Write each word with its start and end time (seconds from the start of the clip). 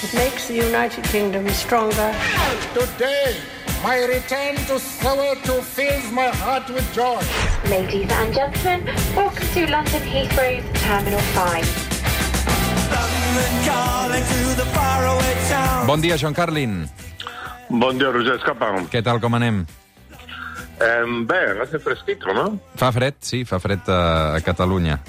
It 0.00 0.14
makes 0.14 0.46
the 0.46 0.54
United 0.54 1.02
Kingdom 1.10 1.48
stronger. 1.48 2.14
Today, 2.70 3.34
my 3.82 3.98
return 4.06 4.54
to 4.70 4.78
Soweto 4.78 5.60
fills 5.60 6.12
my 6.12 6.28
heart 6.38 6.70
with 6.70 6.86
joy. 6.94 7.18
Ladies 7.66 8.06
and 8.06 8.32
gentlemen, 8.32 8.86
welcome 9.16 9.48
to 9.58 9.66
London 9.66 10.02
Heathrow's 10.06 10.62
Terminal 10.86 11.18
5. 11.34 11.66
Bon 15.90 15.98
dia, 15.98 16.14
Joan 16.14 16.34
Carlin. 16.34 16.86
Bon 17.66 17.98
dia, 17.98 18.14
Roger 18.14 18.38
Escapa. 18.38 18.78
Què 18.86 19.02
tal, 19.02 19.18
com 19.18 19.34
anem? 19.34 19.66
Eh, 20.80 21.04
bé, 21.26 21.60
hace 21.60 21.78
fresquito, 21.78 22.32
no? 22.32 22.58
Fa 22.78 22.92
fred, 22.94 23.18
sí, 23.20 23.42
fa 23.44 23.58
fred 23.58 23.88
a, 23.90 24.36
a 24.36 24.40
Catalunya. 24.46 25.00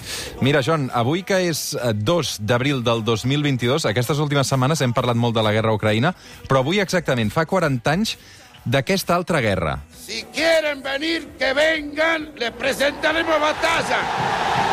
Mira, 0.41 0.63
Joan, 0.65 0.89
avui 0.93 1.21
que 1.23 1.37
és 1.49 1.75
eh, 1.77 1.93
2 1.93 2.39
d'abril 2.41 2.81
del 2.85 3.03
2022, 3.05 3.85
aquestes 3.89 4.21
últimes 4.23 4.49
setmanes 4.49 4.81
hem 4.81 4.95
parlat 4.97 5.19
molt 5.19 5.37
de 5.37 5.45
la 5.45 5.53
guerra 5.53 5.73
a 5.73 5.77
Ucraïna, 5.77 6.15
però 6.49 6.63
avui 6.63 6.81
exactament 6.81 7.29
fa 7.33 7.45
40 7.45 7.93
anys 7.93 8.17
d'aquesta 8.65 9.15
altra 9.15 9.43
guerra. 9.45 9.77
Si 9.93 10.23
quieren 10.33 10.81
venir, 10.83 11.21
que 11.37 11.53
vengan, 11.53 12.31
les 12.39 12.51
presentaremos 12.57 13.39
batalla. 13.39 14.68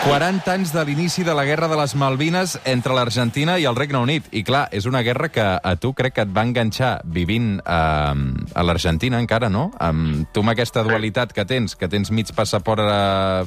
40 0.00 0.48
anys 0.48 0.70
de 0.72 0.80
l'inici 0.88 1.20
de 1.26 1.34
la 1.36 1.42
Guerra 1.44 1.66
de 1.68 1.76
les 1.76 1.92
Malvines 1.92 2.54
entre 2.64 2.94
l'Argentina 2.96 3.58
i 3.60 3.66
el 3.68 3.76
Regne 3.76 3.98
Unit. 4.00 4.30
I 4.32 4.40
clar, 4.48 4.62
és 4.72 4.86
una 4.88 5.02
guerra 5.04 5.28
que 5.28 5.44
a 5.44 5.72
tu 5.76 5.90
crec 5.92 6.14
que 6.16 6.24
et 6.24 6.32
va 6.32 6.40
enganxar 6.48 7.02
vivint 7.04 7.58
a, 7.68 8.14
a 8.16 8.64
l'Argentina 8.64 9.20
encara, 9.20 9.50
no? 9.52 9.66
Amb, 9.76 10.24
tu 10.32 10.40
amb 10.40 10.54
aquesta 10.54 10.86
dualitat 10.88 11.36
que 11.36 11.44
tens, 11.44 11.76
que 11.76 11.90
tens 11.92 12.08
mig 12.16 12.32
passaport 12.32 12.80
a, 12.80 13.44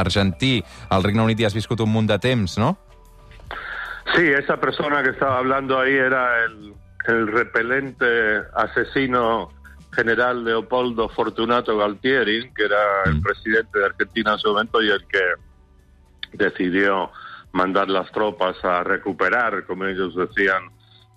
argentí, 0.00 0.62
al 0.88 1.04
Regne 1.04 1.26
Unit 1.28 1.44
i 1.44 1.50
has 1.50 1.58
viscut 1.58 1.84
un 1.84 1.92
munt 1.92 2.08
de 2.08 2.16
temps, 2.24 2.56
no? 2.56 2.72
Sí, 4.16 4.24
esa 4.32 4.56
persona 4.56 5.02
que 5.02 5.12
estaba 5.12 5.36
hablando 5.44 5.78
ahí 5.78 5.92
era 5.92 6.24
el, 6.46 6.72
el 7.12 7.28
repelente 7.28 8.40
asesino 8.56 9.50
general 9.92 10.42
Leopoldo 10.42 11.10
Fortunato 11.10 11.76
Galtieri, 11.76 12.50
que 12.56 12.64
era 12.64 12.82
el 13.04 13.20
presidente 13.20 13.78
de 13.78 13.84
Argentina 13.84 14.32
en 14.32 14.38
su 14.38 14.48
momento 14.48 14.80
y 14.80 14.88
el 14.88 15.04
que 15.06 15.51
decidió 16.32 17.10
mandar 17.52 17.88
las 17.88 18.10
tropas 18.12 18.56
a 18.64 18.82
recuperar, 18.82 19.64
como 19.64 19.86
ellos 19.86 20.14
decían, 20.16 20.70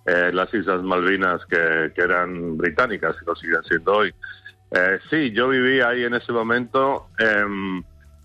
eh, 0.04 0.30
las 0.32 0.52
Islas 0.54 0.82
Malvinas 0.82 1.44
que, 1.46 1.92
que, 1.94 2.02
eran 2.02 2.56
británicas 2.56 3.16
y 3.20 3.26
lo 3.26 3.34
siguen 3.34 3.62
siendo 3.64 3.92
hoy. 3.92 4.14
Eh, 4.70 4.98
sí, 5.10 5.32
yo 5.32 5.48
viví 5.48 5.80
ahí 5.80 6.04
en 6.04 6.14
ese 6.14 6.32
momento. 6.32 7.08
Eh, 7.18 7.44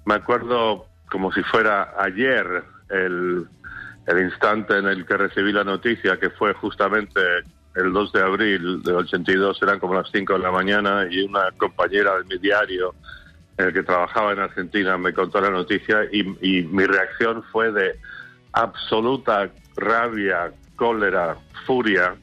me 0.06 0.14
acuerdo 0.14 0.88
como 1.10 1.32
si 1.32 1.42
fuera 1.44 1.96
ayer 1.98 2.64
el, 2.90 3.48
el, 4.08 4.20
instante 4.20 4.78
en 4.78 4.88
el 4.88 5.06
que 5.06 5.18
recibí 5.18 5.52
la 5.52 5.64
noticia, 5.64 6.20
que 6.20 6.30
fue 6.32 6.54
justamente 6.54 7.20
el 7.76 7.94
2 7.94 8.14
de 8.14 8.22
abril 8.22 8.84
del 8.84 8.96
82, 8.96 9.62
eran 9.62 9.80
como 9.80 9.96
las 9.96 10.10
5 10.12 10.34
de 10.34 10.40
la 10.40 10.52
mañana, 10.52 11.08
y 11.10 11.22
una 11.24 11.52
compañera 11.58 12.18
de 12.18 12.24
mi 12.26 12.38
diario 12.38 12.96
el 13.58 13.74
que 13.74 13.84
trabajaba 13.84 14.34
en 14.34 14.40
Argentina 14.40 14.98
me 14.98 15.14
contó 15.14 15.42
la 15.42 15.50
noticia 15.50 16.06
y, 16.12 16.24
mi 16.64 16.86
reacción 16.86 17.44
fue 17.52 17.72
de 17.72 18.00
absoluta 18.54 19.50
rabia, 19.76 20.52
cólera, 20.76 21.38
furia, 21.66 22.16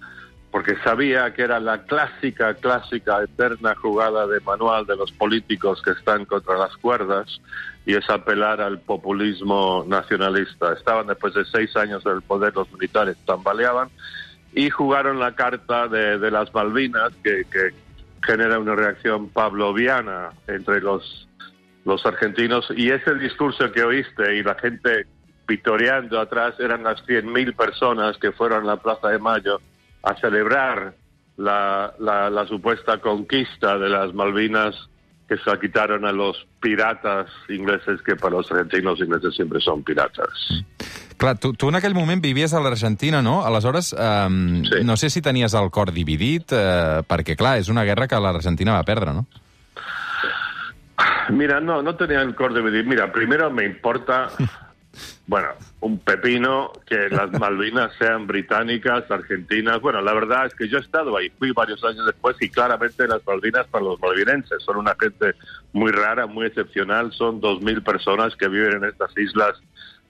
porque 0.50 0.76
sabía 0.82 1.32
que 1.34 1.42
era 1.42 1.60
la 1.60 1.82
clásica, 1.82 2.54
clásica, 2.54 3.22
eterna 3.22 3.74
jugada 3.74 4.26
de 4.26 4.40
manual 4.40 4.86
de 4.86 4.96
los 4.96 5.12
políticos 5.12 5.82
que 5.82 5.90
están 5.90 6.24
contra 6.24 6.56
las 6.56 6.76
cuerdas 6.78 7.40
y 7.84 7.94
es 7.94 8.08
apelar 8.08 8.60
al 8.60 8.80
populismo 8.80 9.84
nacionalista. 9.86 10.72
Estaban 10.72 11.06
después 11.06 11.34
de 11.34 11.44
seis 11.44 11.76
años 11.76 12.02
del 12.04 12.22
poder, 12.22 12.54
los 12.54 12.70
militares 12.72 13.16
tambaleaban 13.26 13.90
y 14.52 14.70
jugaron 14.70 15.18
la 15.18 15.34
carta 15.34 15.86
de, 15.88 16.30
las 16.30 16.52
Malvinas 16.54 17.12
que 17.22 17.44
genera 18.28 18.58
una 18.58 18.74
reacción 18.74 19.30
pavloviana 19.30 20.32
entre 20.46 20.82
los 20.82 21.26
los 21.84 22.04
argentinos 22.04 22.70
y 22.76 22.90
ese 22.90 23.14
discurso 23.14 23.72
que 23.72 23.82
oíste 23.82 24.36
y 24.36 24.42
la 24.42 24.54
gente 24.56 25.06
vitoreando 25.46 26.20
atrás 26.20 26.54
eran 26.60 26.82
las 26.82 27.02
100.000 27.06 27.56
personas 27.56 28.18
que 28.18 28.30
fueron 28.30 28.64
a 28.64 28.74
la 28.74 28.76
Plaza 28.76 29.08
de 29.08 29.18
Mayo 29.18 29.58
a 30.02 30.14
celebrar 30.16 30.94
la, 31.38 31.94
la, 31.98 32.28
la, 32.28 32.46
supuesta 32.46 32.98
conquista 32.98 33.78
de 33.78 33.88
las 33.88 34.12
Malvinas 34.12 34.74
que 35.26 35.38
se 35.38 35.58
quitaron 35.58 36.04
a 36.04 36.12
los 36.12 36.46
piratas 36.60 37.30
ingleses, 37.48 38.02
que 38.02 38.16
para 38.16 38.36
los 38.36 38.52
argentinos 38.52 39.00
ingleses 39.00 39.34
siempre 39.34 39.60
son 39.60 39.82
piratas. 39.82 40.28
Clar, 41.18 41.34
tu, 41.42 41.52
tu 41.58 41.68
en 41.68 41.74
aquell 41.74 41.96
moment 41.98 42.22
vivies 42.22 42.54
a 42.54 42.62
l'Argentina, 42.62 43.20
no? 43.26 43.40
Aleshores, 43.44 43.90
eh, 43.98 44.28
sí. 44.70 44.84
no 44.86 44.96
sé 44.96 45.10
si 45.10 45.20
tenies 45.20 45.54
el 45.58 45.70
cor 45.74 45.90
dividit, 45.92 46.54
eh, 46.54 47.02
perquè, 47.10 47.34
clar, 47.36 47.56
és 47.58 47.68
una 47.68 47.82
guerra 47.84 48.06
que 48.06 48.20
l'Argentina 48.22 48.78
va 48.78 48.86
perdre, 48.86 49.16
no? 49.16 49.26
Mira, 51.30 51.60
no, 51.60 51.82
no 51.82 51.94
tenía 51.96 52.22
el 52.22 52.34
core 52.34 52.62
de 52.62 52.82
Mira, 52.84 53.12
primero 53.12 53.50
me 53.50 53.64
importa, 53.64 54.28
bueno, 55.26 55.48
un 55.80 55.98
pepino 55.98 56.72
que 56.86 57.08
las 57.10 57.30
Malvinas 57.32 57.92
sean 57.98 58.26
británicas, 58.26 59.10
argentinas. 59.10 59.80
Bueno, 59.80 60.00
la 60.00 60.14
verdad 60.14 60.46
es 60.46 60.54
que 60.54 60.68
yo 60.68 60.78
he 60.78 60.80
estado 60.80 61.16
ahí, 61.16 61.30
fui 61.38 61.52
varios 61.52 61.82
años 61.84 62.06
después 62.06 62.36
y 62.40 62.48
claramente 62.48 63.06
las 63.06 63.26
Malvinas 63.26 63.66
para 63.66 63.84
los 63.84 64.00
malvinenses 64.00 64.62
son 64.64 64.78
una 64.78 64.96
gente 64.98 65.34
muy 65.72 65.92
rara, 65.92 66.26
muy 66.26 66.46
excepcional. 66.46 67.12
Son 67.12 67.40
dos 67.40 67.60
mil 67.60 67.82
personas 67.82 68.34
que 68.36 68.48
viven 68.48 68.76
en 68.76 68.84
estas 68.84 69.16
islas 69.18 69.60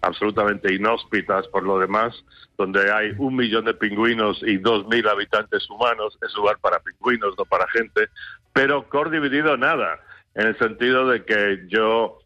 absolutamente 0.00 0.75
inhóspitas 0.75 1.47
por 1.48 1.64
lo 1.64 1.78
demás, 1.78 2.14
donde 2.56 2.92
hay 2.92 3.12
un 3.19 3.36
millón 3.36 3.64
de 3.64 3.75
pingüinos 3.75 4.41
y 4.42 4.59
dos 4.59 4.86
mil 4.88 5.06
habitantes 5.09 5.69
humanos. 5.70 6.19
Es 6.22 6.34
lugar 6.34 6.59
para 6.60 6.81
pingüinos, 6.81 7.34
no 7.36 7.44
para 7.44 7.69
gente. 7.69 8.08
Pero 8.53 8.88
core 8.88 9.10
dividido 9.10 9.56
nada 9.56 10.00
en 10.34 10.47
el 10.47 10.58
sentido 10.58 11.08
de 11.08 11.25
que 11.25 11.64
yo 11.69 12.19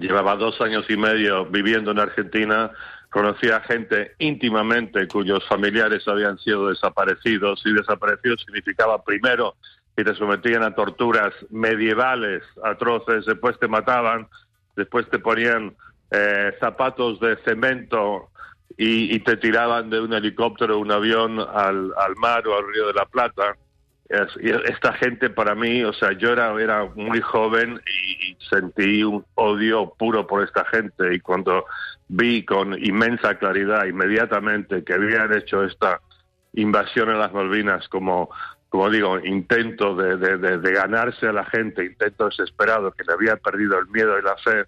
llevaba 0.00 0.36
dos 0.36 0.60
años 0.60 0.84
y 0.88 0.96
medio 0.96 1.46
viviendo 1.46 1.90
en 1.90 1.98
Argentina, 1.98 2.70
conocía 3.10 3.60
gente 3.60 4.14
íntimamente 4.18 5.06
cuyos 5.08 5.46
familiares 5.46 6.06
habían 6.06 6.38
sido 6.38 6.68
desaparecidos 6.68 7.62
y 7.64 7.72
desaparecidos 7.72 8.42
significaba 8.44 9.02
primero 9.02 9.54
que 9.96 10.04
te 10.04 10.14
sometían 10.14 10.62
a 10.62 10.74
torturas 10.74 11.32
medievales, 11.50 12.42
atroces, 12.62 13.24
después 13.24 13.58
te 13.58 13.68
mataban, 13.68 14.28
después 14.76 15.08
te 15.08 15.18
ponían 15.18 15.74
eh, 16.16 16.54
zapatos 16.58 17.20
de 17.20 17.36
cemento 17.44 18.30
y, 18.78 19.18
te 19.20 19.36
tiraban 19.36 19.90
de 19.90 20.00
un 20.00 20.12
helicóptero 20.12 20.76
o 20.76 20.80
un 20.80 20.90
avión 20.90 21.38
al, 21.40 21.92
mar 22.16 22.46
o 22.46 22.56
al 22.56 22.66
río 22.72 22.86
de 22.86 22.94
la 22.94 23.06
Plata. 23.06 23.56
Esta 24.08 24.92
gente 24.94 25.30
para 25.30 25.54
mí, 25.54 25.82
o 25.82 25.92
sea, 25.92 26.12
yo 26.12 26.32
era, 26.32 26.52
era 26.60 26.84
muy 26.94 27.20
joven 27.20 27.80
y, 27.86 28.36
sentí 28.48 29.02
un 29.02 29.24
odio 29.34 29.92
puro 29.98 30.26
por 30.26 30.42
esta 30.44 30.64
gente. 30.66 31.14
Y 31.14 31.20
cuando 31.20 31.64
vi 32.08 32.44
con 32.44 32.72
inmensa 32.82 33.36
claridad 33.36 33.86
inmediatamente 33.86 34.84
que 34.84 34.94
habían 34.94 35.34
hecho 35.36 35.64
esta 35.64 36.00
invasión 36.54 37.10
en 37.10 37.18
las 37.18 37.32
Malvinas 37.32 37.88
como, 37.88 38.30
como 38.68 38.90
digo, 38.90 39.18
intento 39.18 39.96
de, 39.96 40.16
de 40.16 40.72
ganarse 40.72 41.26
a 41.26 41.32
la 41.32 41.44
gente, 41.44 41.84
intento 41.84 42.26
desesperado, 42.26 42.92
que 42.92 43.04
le 43.04 43.12
había 43.12 43.36
perdido 43.36 43.78
el 43.78 43.88
miedo 43.88 44.18
y 44.18 44.22
la 44.22 44.36
fe, 44.36 44.64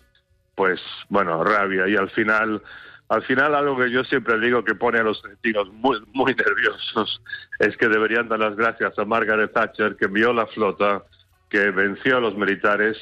pues 0.58 0.80
bueno, 1.08 1.44
rabia 1.44 1.86
y 1.86 1.94
al 1.94 2.10
final 2.10 2.60
al 3.08 3.22
final 3.22 3.54
algo 3.54 3.78
que 3.78 3.90
yo 3.90 4.02
siempre 4.02 4.38
digo 4.40 4.64
que 4.64 4.74
pone 4.74 4.98
a 4.98 5.04
los 5.04 5.24
argentinos 5.24 5.72
muy, 5.72 6.02
muy 6.12 6.34
nerviosos 6.34 7.22
es 7.60 7.76
que 7.76 7.88
deberían 7.88 8.28
dar 8.28 8.40
las 8.40 8.56
gracias 8.56 8.98
a 8.98 9.04
Margaret 9.04 9.52
Thatcher 9.52 9.96
que 9.96 10.06
envió 10.06 10.32
la 10.32 10.46
flota, 10.48 11.04
que 11.48 11.70
venció 11.70 12.16
a 12.16 12.20
los 12.20 12.36
militares 12.36 12.98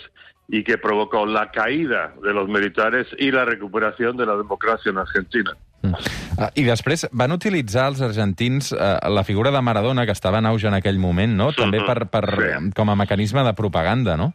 y 0.48 0.62
que 0.62 0.76
provocó 0.76 1.24
la 1.24 1.50
caída 1.50 2.12
de 2.22 2.32
los 2.34 2.46
militares 2.46 3.08
y 3.18 3.32
la 3.32 3.46
recuperación 3.46 4.18
de 4.18 4.26
la 4.26 4.36
democracia 4.36 4.90
en 4.90 4.98
Argentina. 4.98 5.56
Mm. 5.82 5.94
Uh, 6.36 6.48
I 6.54 6.64
després 6.68 7.06
van 7.16 7.32
utilitzar 7.32 7.88
els 7.90 8.00
argentins 8.04 8.72
uh, 8.74 8.98
la 9.10 9.24
figura 9.24 9.50
de 9.50 9.60
Maradona, 9.64 10.04
que 10.06 10.12
estava 10.12 10.38
en 10.42 10.48
auge 10.50 10.68
en 10.68 10.76
aquell 10.76 10.98
moment, 11.00 11.34
no? 11.36 11.50
També 11.56 11.80
per, 11.86 12.06
per, 12.12 12.24
sí. 12.36 12.72
com 12.76 12.92
a 12.92 12.96
mecanisme 12.98 13.44
de 13.46 13.54
propaganda, 13.56 14.16
no? 14.20 14.32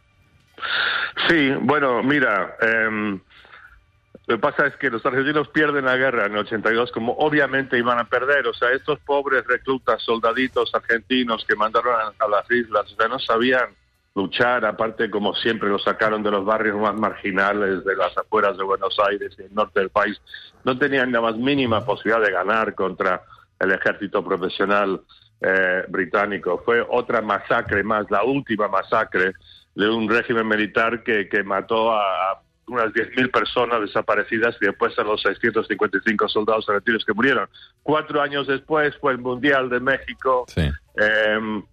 Sí, 1.28 1.52
bueno, 1.62 2.04
mira, 2.04 2.56
eh, 2.62 3.20
Lo 4.28 4.36
que 4.36 4.42
pasa 4.42 4.68
es 4.68 4.76
que 4.78 4.90
los 4.90 5.06
argentinos 5.06 5.50
pierden 5.50 5.86
la 5.86 5.98
guerra 5.98 6.26
en 6.26 6.34
el 6.34 6.40
82 6.40 6.92
como 6.92 7.14
obviamente 7.14 7.78
iban 7.78 8.00
a 8.00 8.06
perder. 8.06 8.48
O 8.48 8.54
sea, 8.54 8.72
estos 8.72 9.00
pobres 9.00 9.46
reclutas, 9.46 10.02
soldaditos 10.04 10.74
argentinos 10.74 11.44
que 11.48 11.56
mandaron 11.56 12.14
a, 12.18 12.28
las 12.28 12.50
islas, 12.50 12.90
sea, 12.98 13.08
no 13.08 13.20
sabían 13.20 13.76
luchar, 14.14 14.66
aparte 14.66 15.10
como 15.10 15.34
siempre 15.36 15.70
lo 15.70 15.80
sacaron 15.80 16.22
de 16.22 16.32
los 16.32 16.46
barrios 16.46 16.78
más 16.78 16.96
marginales 16.96 17.84
de 17.86 17.96
las 17.96 18.18
afueras 18.18 18.58
de 18.58 18.64
Buenos 18.64 18.98
Aires 19.10 19.34
y 19.40 19.44
el 19.44 19.54
norte 19.54 19.80
del 19.80 19.90
país, 19.90 20.22
no 20.66 20.78
tenían 20.78 21.12
la 21.12 21.22
más 21.22 21.38
mínima 21.38 21.86
posibilidad 21.86 22.22
de 22.22 22.32
ganar 22.32 22.76
contra 22.76 23.24
el 23.60 23.72
ejército 23.72 24.24
profesional 24.24 25.02
eh, 25.42 25.84
británico. 25.88 26.62
Fue 26.64 26.86
otra 26.88 27.22
masacre 27.22 27.84
más, 27.84 28.10
la 28.10 28.24
última 28.24 28.68
masacre 28.68 29.34
de 29.76 29.90
un 29.90 30.10
régimen 30.10 30.48
militar 30.48 31.04
que, 31.04 31.28
que 31.28 31.44
mató 31.44 31.94
a 31.94 32.42
unas 32.68 32.94
10.000 32.94 33.32
personas 33.32 33.82
desaparecidas 33.82 34.56
y 34.62 34.66
después 34.66 34.98
a 34.98 35.04
los 35.04 35.22
655 35.22 36.28
soldados 36.30 36.70
argentinos 36.70 37.04
que 37.06 37.14
murieron. 37.14 37.50
Cuatro 37.84 38.22
años 38.22 38.48
después 38.48 38.96
fue 38.98 39.14
el 39.14 39.18
Mundial 39.18 39.70
de 39.70 39.80
México. 39.80 40.46
Sí. 40.48 40.70
Eh, 40.96 41.64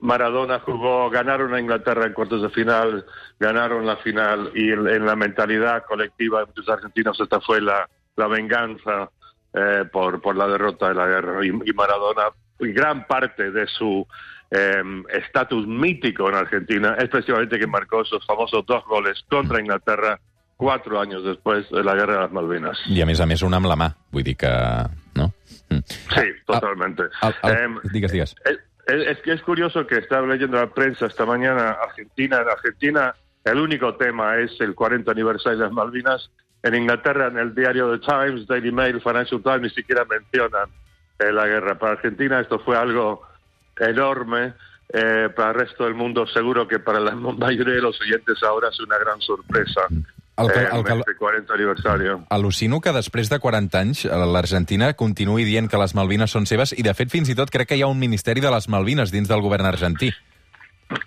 Maradona 0.00 0.60
jugó, 0.60 1.10
ganaron 1.10 1.52
a 1.54 1.60
Inglaterra 1.60 2.06
en 2.06 2.14
cuartos 2.14 2.42
de 2.42 2.48
final, 2.50 3.04
ganaron 3.38 3.86
la 3.86 3.96
final 3.96 4.50
y 4.54 4.72
en, 4.72 4.88
en 4.88 5.04
la 5.04 5.14
mentalidad 5.14 5.84
colectiva 5.84 6.40
de 6.40 6.46
muchos 6.46 6.68
argentinos 6.68 7.20
esta 7.20 7.40
fue 7.40 7.60
la, 7.60 7.88
la 8.16 8.26
venganza 8.26 9.10
eh, 9.52 9.84
por, 9.92 10.22
por 10.22 10.36
la 10.36 10.46
derrota 10.46 10.88
de 10.88 10.94
la 10.94 11.06
guerra. 11.06 11.44
Y, 11.44 11.48
y 11.48 11.72
Maradona, 11.74 12.28
gran 12.60 13.06
parte 13.06 13.50
de 13.50 13.66
su 13.66 14.06
eh, 14.50 14.82
estatus 15.10 15.66
mítico 15.66 16.28
en 16.28 16.34
Argentina 16.36 16.96
es 16.98 17.08
precisamente 17.08 17.58
que 17.58 17.66
marcó 17.66 18.02
esos 18.02 18.24
famosos 18.26 18.64
dos 18.66 18.84
goles 18.86 19.24
contra 19.28 19.60
Inglaterra 19.60 20.18
cuatro 20.56 21.00
años 21.00 21.24
después 21.24 21.68
de 21.70 21.82
la 21.82 21.94
guerra 21.94 22.14
de 22.14 22.20
las 22.20 22.32
Malvinas. 22.32 22.78
I 22.86 23.00
a 23.00 23.06
més 23.08 23.20
a 23.20 23.26
més 23.26 23.40
una 23.42 23.56
amb 23.56 23.66
la 23.70 23.76
mà, 23.80 23.86
vull 24.12 24.22
dir 24.26 24.34
que... 24.36 24.50
No? 25.16 25.30
Sí, 25.88 26.26
totalmente. 26.46 27.06
Em, 27.48 27.78
digues, 27.94 28.12
digues. 28.12 28.34
Es, 28.44 28.58
es- 28.86 29.06
es 29.08 29.18
que 29.22 29.32
es 29.32 29.40
curioso 29.42 29.86
que 29.86 29.96
estaba 29.98 30.26
leyendo 30.26 30.58
la 30.58 30.68
prensa 30.68 31.06
esta 31.06 31.24
mañana 31.24 31.70
Argentina. 31.80 32.42
En 32.42 32.48
Argentina 32.48 33.14
el 33.44 33.58
único 33.58 33.94
tema 33.96 34.36
es 34.36 34.50
el 34.60 34.74
40 34.74 35.10
aniversario 35.10 35.58
de 35.60 35.64
las 35.64 35.72
Malvinas. 35.72 36.30
En 36.62 36.74
Inglaterra, 36.74 37.28
en 37.28 37.38
el 37.38 37.54
diario 37.54 37.96
The 37.98 38.04
Times, 38.04 38.46
Daily 38.46 38.70
Mail, 38.70 39.00
Financial 39.00 39.40
Times, 39.42 39.62
ni 39.62 39.70
siquiera 39.70 40.04
mencionan 40.04 40.68
eh, 41.20 41.32
la 41.32 41.46
guerra. 41.46 41.78
Para 41.78 41.92
Argentina 41.92 42.40
esto 42.40 42.58
fue 42.60 42.76
algo 42.76 43.22
enorme. 43.78 44.54
Eh, 44.92 45.28
para 45.36 45.50
el 45.50 45.54
resto 45.54 45.84
del 45.84 45.94
mundo 45.94 46.26
seguro 46.26 46.66
que 46.66 46.80
para 46.80 46.98
la 46.98 47.12
mayoría 47.14 47.74
de 47.74 47.80
los 47.80 48.00
oyentes 48.00 48.42
ahora 48.42 48.68
es 48.70 48.80
una 48.80 48.98
gran 48.98 49.20
sorpresa. 49.20 49.82
El 50.36 50.48
que- 50.50 50.58
el 50.76 50.84
que- 50.84 50.98
este 50.98 51.14
40 51.16 51.54
aniversario. 51.54 52.24
Al·lucino 52.30 52.80
que 52.80 52.90
després 52.92 53.28
de 53.30 53.38
40 53.38 53.78
anys 53.78 54.04
l'Argentina 54.06 54.94
continuï 54.94 55.44
dient 55.44 55.68
que 55.70 55.76
les 55.78 55.94
Malvines 55.94 56.30
són 56.32 56.46
seves 56.46 56.72
i, 56.76 56.82
de 56.82 56.94
fet, 56.94 57.10
fins 57.12 57.28
i 57.28 57.36
tot 57.36 57.50
crec 57.50 57.68
que 57.68 57.76
hi 57.76 57.82
ha 57.82 57.86
un 57.92 58.00
Ministeri 58.00 58.40
de 58.40 58.50
les 58.50 58.66
Malvines 58.68 59.12
dins 59.12 59.28
del 59.28 59.42
govern 59.42 59.66
argentí. 59.66 60.10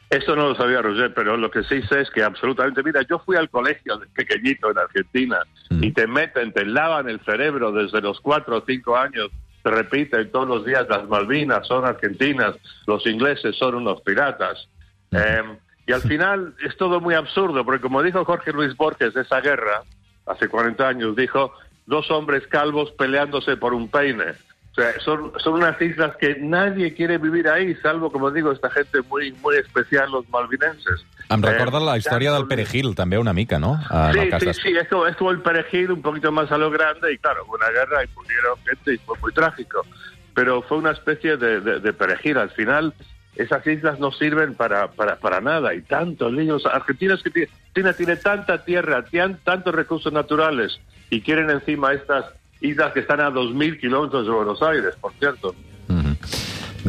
Esto 0.09 0.35
no 0.35 0.47
lo 0.49 0.55
sabía 0.55 0.81
Roger, 0.81 1.13
pero 1.13 1.35
lo 1.35 1.49
que 1.51 1.63
sí 1.63 1.81
sé 1.89 2.01
es 2.01 2.09
que 2.11 2.23
absolutamente, 2.23 2.83
mira, 2.83 3.01
yo 3.09 3.19
fui 3.25 3.35
al 3.35 3.49
colegio 3.49 3.97
de 3.97 4.05
pequeñito 4.07 4.71
en 4.71 4.77
Argentina 4.77 5.39
Mm. 5.71 5.83
y 5.83 5.91
te 5.91 6.07
meten, 6.07 6.53
te 6.53 6.65
lavan 6.65 7.09
el 7.09 7.19
cerebro 7.25 7.71
desde 7.73 7.99
los 7.99 8.21
cuatro 8.21 8.57
o 8.59 8.63
cinco 8.65 8.95
años, 8.95 9.29
te 9.63 9.71
repiten 9.71 10.29
todos 10.29 10.47
los 10.47 10.65
días 10.65 10.85
las 10.89 11.07
Malvinas 11.07 11.65
son 11.65 11.85
argentinas, 11.85 12.55
los 12.85 13.05
ingleses 13.07 13.55
son 13.55 13.75
unos 13.75 14.01
piratas. 14.01 14.67
Eh, 15.11 15.43
y 15.87 15.91
al 15.93 16.01
final 16.01 16.53
es 16.63 16.75
todo 16.77 16.99
muy 16.99 17.15
absurdo, 17.15 17.63
porque 17.63 17.81
como 17.81 18.03
dijo 18.03 18.23
Jorge 18.25 18.51
Luis 18.51 18.75
Borges 18.75 19.13
de 19.13 19.21
esa 19.21 19.39
guerra, 19.41 19.83
hace 20.25 20.47
40 20.47 20.87
años, 20.87 21.15
dijo, 21.15 21.53
dos 21.85 22.11
hombres 22.11 22.45
calvos 22.47 22.91
peleándose 22.91 23.57
por 23.57 23.73
un 23.73 23.89
peine. 23.89 24.33
O 24.73 24.75
sea, 24.75 24.99
son, 25.01 25.31
son 25.37 25.53
unas 25.53 25.79
islas 25.79 26.15
que 26.17 26.35
nadie 26.39 26.95
quiere 26.95 27.19
vivir 27.19 27.47
ahí, 27.47 27.75
salvo, 27.75 28.11
como 28.11 28.31
digo, 28.31 28.51
esta 28.51 28.71
gente 28.71 29.01
muy 29.03 29.31
muy 29.33 29.55
especial, 29.57 30.09
los 30.11 30.27
malvinenses. 30.29 31.05
Em 31.29 31.43
Eh, 31.43 31.47
recorda 31.51 31.79
la 31.79 31.95
història 31.97 32.31
del 32.33 32.47
Perejil, 32.47 32.95
també, 32.95 33.19
una 33.19 33.33
mica, 33.33 33.59
no? 33.59 33.77
En 33.91 34.13
Sí, 34.13 34.29
sí, 34.39 34.45
de- 34.47 34.53
sí, 34.55 34.69
esto, 34.75 35.07
esto 35.07 35.29
el 35.29 35.41
perejil 35.41 35.91
un 35.91 36.01
poquito 36.01 36.31
más 36.31 36.51
a 36.51 36.57
lo 36.57 36.71
grande 36.71 37.13
y 37.13 37.17
claro, 37.19 37.45
una 37.45 37.69
guerra 37.69 38.03
y 38.03 38.07
murieron 38.15 38.57
gente 38.65 38.95
y 38.95 38.97
fue 38.97 39.15
muy 39.21 39.31
trágico. 39.31 39.85
Pero 40.33 40.63
fue 40.63 40.77
una 40.79 40.91
especie 40.91 41.37
de, 41.37 41.61
de, 41.61 41.79
de 41.79 41.93
perejil. 41.93 42.39
Al 42.39 42.49
final, 42.49 42.93
esas 43.35 43.65
islas 43.67 43.99
no 43.99 44.11
sirven 44.11 44.55
para, 44.55 44.87
para, 44.89 45.17
para 45.17 45.39
nada. 45.39 45.75
Y 45.75 45.81
tantos 45.83 46.33
líos. 46.33 46.65
Argentina, 46.65 47.13
es 47.13 47.21
que 47.21 47.29
tiene, 47.29 47.49
Argentina 47.67 47.93
tiene 47.93 48.15
tanta 48.15 48.63
tierra, 48.65 49.03
tiene 49.05 49.35
tantos 49.43 49.73
recursos 49.75 50.11
naturales 50.11 50.79
y 51.11 51.21
quieren 51.21 51.51
encima 51.51 51.93
estas 51.93 52.25
islas 52.63 52.93
que 52.93 53.01
están 53.01 53.19
a 53.21 53.29
2.000 53.29 53.79
kilómetros 53.79 54.25
de 54.25 54.31
Buenos 54.31 54.61
Aires, 54.63 54.95
por 54.99 55.13
cierto. 55.19 55.53
Mhm. 55.87 56.17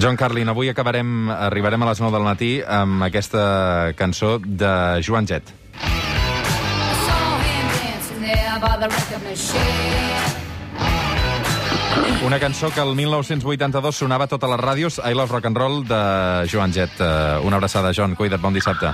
John 0.00 0.17
Carlin, 0.17 0.49
avui 0.49 0.69
acabarem, 0.69 1.31
arribarem 1.31 1.82
a 1.82 1.87
les 1.91 2.00
9 2.00 2.17
del 2.17 2.25
matí 2.26 2.62
amb 2.67 3.03
aquesta 3.03 3.93
cançó 3.97 4.38
de 4.41 5.03
Joan 5.06 5.26
Jett. 5.26 5.53
Una 12.25 12.41
cançó 12.41 12.71
que 12.73 12.81
el 12.81 12.94
1982 12.97 13.97
sonava 13.97 14.25
a 14.25 14.29
totes 14.32 14.49
les 14.50 14.61
ràdios, 14.61 14.99
I 15.05 15.12
Love 15.15 15.32
Rock 15.37 15.47
and 15.50 15.59
Roll, 15.61 15.82
de 15.87 16.49
Joan 16.50 16.73
Jett. 16.73 16.97
Eh, 16.99 17.41
Una 17.44 17.56
abraçada, 17.56 17.93
John. 17.93 18.15
Cuida't, 18.15 18.41
bon 18.41 18.55
dissabte. 18.55 18.88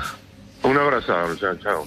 Un 0.62 0.76
abrazo, 0.76 1.36
chao. 1.38 1.56
chao. 1.62 1.84